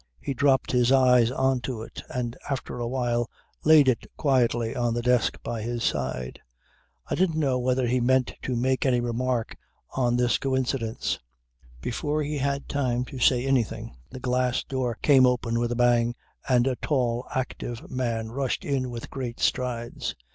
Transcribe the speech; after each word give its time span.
"He 0.19 0.33
dropped 0.33 0.71
his 0.71 0.91
eyes 0.91 1.29
on 1.29 1.59
to 1.61 1.83
it 1.83 2.01
and 2.09 2.35
after 2.49 2.79
a 2.79 2.87
while 2.87 3.29
laid 3.63 3.87
it 3.87 4.07
quietly 4.17 4.75
on 4.75 4.95
the 4.95 5.03
desk 5.03 5.37
by 5.43 5.61
his 5.61 5.83
side. 5.83 6.39
I 7.05 7.13
didn't 7.13 7.37
know 7.39 7.59
whether 7.59 7.85
he 7.85 7.99
meant 7.99 8.33
to 8.41 8.55
make 8.55 8.83
any 8.83 8.99
remark 8.99 9.55
on 9.91 10.17
this 10.17 10.39
coincidence. 10.39 11.19
Before 11.83 12.23
he 12.23 12.39
had 12.39 12.67
time 12.67 13.05
to 13.05 13.19
say 13.19 13.45
anything 13.45 13.95
the 14.09 14.19
glass 14.19 14.63
door 14.63 14.97
came 15.03 15.27
open 15.27 15.59
with 15.59 15.71
a 15.71 15.75
bang 15.75 16.15
and 16.49 16.65
a 16.65 16.77
tall, 16.77 17.27
active 17.35 17.91
man 17.91 18.31
rushed 18.31 18.65
in 18.65 18.89
with 18.89 19.11
great 19.11 19.39
strides. 19.39 20.15